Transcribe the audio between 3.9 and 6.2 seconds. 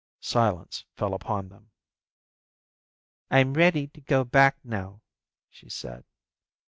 go back now," she said.